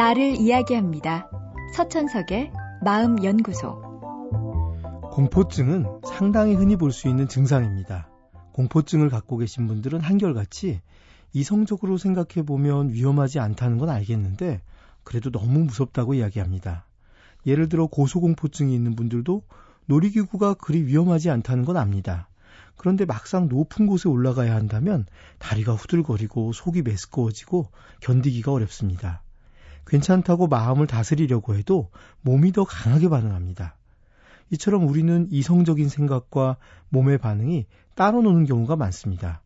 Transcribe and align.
나를 0.00 0.36
이야기합니다. 0.36 1.30
서천석의 1.76 2.52
마음연구소. 2.82 3.82
공포증은 5.12 5.84
상당히 6.06 6.54
흔히 6.54 6.76
볼 6.76 6.90
수 6.90 7.06
있는 7.06 7.28
증상입니다. 7.28 8.08
공포증을 8.52 9.10
갖고 9.10 9.36
계신 9.36 9.66
분들은 9.66 10.00
한결같이 10.00 10.80
이성적으로 11.34 11.98
생각해 11.98 12.46
보면 12.46 12.94
위험하지 12.94 13.40
않다는 13.40 13.76
건 13.76 13.90
알겠는데 13.90 14.62
그래도 15.04 15.30
너무 15.30 15.64
무섭다고 15.64 16.14
이야기합니다. 16.14 16.86
예를 17.44 17.68
들어 17.68 17.86
고소공포증이 17.86 18.74
있는 18.74 18.96
분들도 18.96 19.42
놀이기구가 19.84 20.54
그리 20.54 20.82
위험하지 20.82 21.28
않다는 21.28 21.66
건 21.66 21.76
압니다. 21.76 22.30
그런데 22.76 23.04
막상 23.04 23.48
높은 23.48 23.86
곳에 23.86 24.08
올라가야 24.08 24.54
한다면 24.54 25.04
다리가 25.38 25.74
후들거리고 25.74 26.54
속이 26.54 26.80
메스꺼워지고 26.80 27.68
견디기가 28.00 28.50
어렵습니다. 28.50 29.20
괜찮다고 29.86 30.46
마음을 30.46 30.86
다스리려고 30.86 31.54
해도 31.56 31.90
몸이 32.22 32.52
더 32.52 32.64
강하게 32.64 33.08
반응합니다. 33.08 33.76
이처럼 34.50 34.88
우리는 34.88 35.28
이성적인 35.30 35.88
생각과 35.88 36.56
몸의 36.88 37.18
반응이 37.18 37.66
따로 37.94 38.22
노는 38.22 38.46
경우가 38.46 38.76
많습니다. 38.76 39.42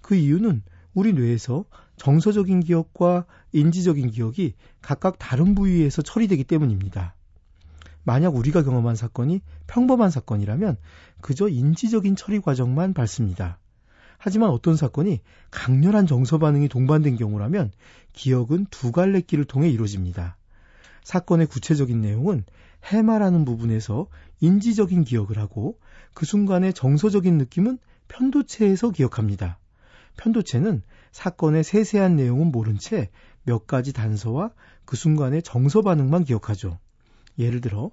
그 0.00 0.14
이유는 0.14 0.62
우리 0.94 1.12
뇌에서 1.12 1.64
정서적인 1.96 2.60
기억과 2.60 3.26
인지적인 3.52 4.10
기억이 4.10 4.54
각각 4.80 5.18
다른 5.18 5.54
부위에서 5.54 6.02
처리되기 6.02 6.44
때문입니다. 6.44 7.14
만약 8.02 8.36
우리가 8.36 8.62
경험한 8.62 8.94
사건이 8.96 9.40
평범한 9.66 10.10
사건이라면 10.10 10.76
그저 11.20 11.48
인지적인 11.48 12.16
처리 12.16 12.40
과정만 12.40 12.94
밟습니다. 12.94 13.58
하지만 14.18 14.50
어떤 14.50 14.76
사건이 14.76 15.20
강렬한 15.50 16.06
정서 16.06 16.38
반응이 16.38 16.68
동반된 16.68 17.16
경우라면 17.16 17.72
기억은 18.12 18.66
두 18.70 18.92
갈래 18.92 19.20
길을 19.20 19.44
통해 19.44 19.68
이루어집니다. 19.68 20.36
사건의 21.02 21.46
구체적인 21.46 22.00
내용은 22.00 22.44
해마라는 22.84 23.44
부분에서 23.44 24.08
인지적인 24.40 25.04
기억을 25.04 25.38
하고 25.38 25.78
그 26.14 26.26
순간의 26.26 26.74
정서적인 26.74 27.38
느낌은 27.38 27.78
편도체에서 28.08 28.90
기억합니다. 28.90 29.58
편도체는 30.16 30.82
사건의 31.12 31.64
세세한 31.64 32.16
내용은 32.16 32.50
모른 32.52 32.78
채 32.78 33.10
몇 33.46 33.66
가지 33.66 33.92
단서와 33.92 34.50
그 34.84 34.96
순간의 34.96 35.42
정서 35.42 35.80
반응만 35.80 36.24
기억하죠. 36.24 36.78
예를 37.38 37.60
들어 37.60 37.92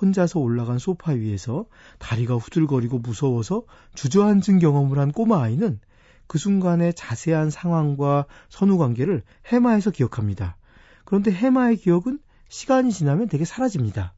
혼자서 0.00 0.40
올라간 0.40 0.78
소파 0.78 1.12
위에서 1.12 1.66
다리가 1.98 2.36
후들거리고 2.36 2.98
무서워서 2.98 3.64
주저앉은 3.94 4.58
경험을 4.58 4.98
한 4.98 5.12
꼬마 5.12 5.42
아이는 5.42 5.80
그 6.26 6.38
순간의 6.38 6.94
자세한 6.94 7.50
상황과 7.50 8.26
선후 8.48 8.78
관계를 8.78 9.22
해마에서 9.46 9.90
기억합니다. 9.90 10.56
그런데 11.04 11.30
해마의 11.30 11.76
기억은 11.76 12.18
시간이 12.48 12.92
지나면 12.92 13.28
되게 13.28 13.44
사라집니다. 13.44 14.14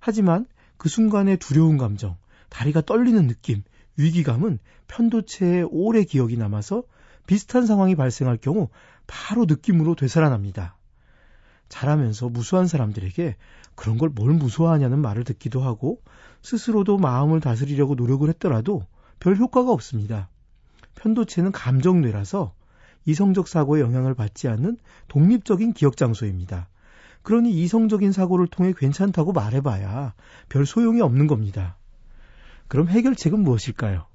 하지만 0.00 0.46
그 0.76 0.88
순간의 0.88 1.36
두려운 1.36 1.78
감정, 1.78 2.16
다리가 2.48 2.80
떨리는 2.80 3.26
느낌, 3.26 3.62
위기감은 3.96 4.58
편도체에 4.88 5.62
오래 5.62 6.04
기억이 6.04 6.36
남아서 6.36 6.82
비슷한 7.26 7.66
상황이 7.66 7.94
발생할 7.94 8.38
경우 8.38 8.68
바로 9.06 9.44
느낌으로 9.44 9.94
되살아납니다. 9.94 10.76
자라면서 11.72 12.28
무수한 12.28 12.66
사람들에게 12.66 13.36
그런 13.74 13.98
걸 13.98 14.10
뭘 14.10 14.32
무서워하냐는 14.34 15.00
말을 15.00 15.24
듣기도 15.24 15.62
하고 15.62 16.00
스스로도 16.42 16.98
마음을 16.98 17.40
다스리려고 17.40 17.94
노력을 17.94 18.28
했더라도 18.28 18.86
별 19.20 19.36
효과가 19.36 19.72
없습니다. 19.72 20.28
편도체는 20.96 21.52
감정뇌라서 21.52 22.52
이성적 23.06 23.48
사고에 23.48 23.80
영향을 23.80 24.14
받지 24.14 24.48
않는 24.48 24.76
독립적인 25.08 25.72
기억 25.72 25.96
장소입니다. 25.96 26.68
그러니 27.22 27.50
이성적인 27.50 28.12
사고를 28.12 28.46
통해 28.48 28.72
괜찮다고 28.76 29.32
말해봐야 29.32 30.14
별 30.48 30.66
소용이 30.66 31.00
없는 31.00 31.26
겁니다. 31.26 31.76
그럼 32.68 32.88
해결책은 32.88 33.40
무엇일까요? 33.40 34.06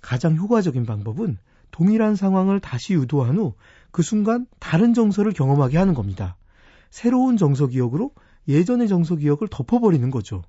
가장 0.00 0.36
효과적인 0.36 0.86
방법은 0.86 1.38
동일한 1.70 2.16
상황을 2.16 2.60
다시 2.60 2.94
유도한 2.94 3.36
후 3.36 3.54
그 3.90 4.02
순간 4.02 4.46
다른 4.58 4.94
정서를 4.94 5.32
경험하게 5.32 5.78
하는 5.78 5.94
겁니다. 5.94 6.36
새로운 6.90 7.36
정서 7.36 7.66
기억으로 7.66 8.12
예전의 8.46 8.88
정서 8.88 9.16
기억을 9.16 9.48
덮어버리는 9.50 10.10
거죠. 10.10 10.42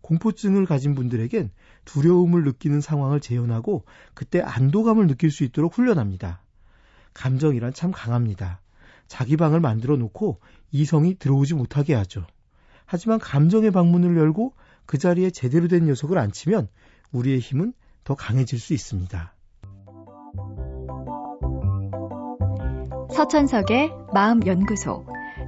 공포증을 0.00 0.66
가진 0.66 0.94
분들에겐 0.94 1.50
두려움을 1.84 2.44
느끼는 2.44 2.80
상황을 2.80 3.20
재현하고 3.20 3.84
그때 4.14 4.40
안도감을 4.40 5.06
느낄 5.06 5.30
수 5.30 5.44
있도록 5.44 5.74
훈련합니다. 5.74 6.42
감정이란 7.14 7.72
참 7.72 7.92
강합니다. 7.92 8.60
자기 9.06 9.36
방을 9.36 9.60
만들어 9.60 9.96
놓고 9.96 10.40
이성이 10.70 11.14
들어오지 11.14 11.54
못하게 11.54 11.94
하죠. 11.94 12.26
하지만 12.86 13.18
감정의 13.18 13.70
방문을 13.70 14.16
열고 14.16 14.54
그 14.86 14.98
자리에 14.98 15.30
제대로 15.30 15.68
된 15.68 15.86
녀석을 15.86 16.18
앉히면 16.18 16.68
우리의 17.12 17.38
힘은 17.38 17.72
더 18.04 18.14
강해질 18.14 18.58
수 18.58 18.74
있습니다. 18.74 19.34
서천석의 23.14 23.90
마음연구소. 24.12 25.11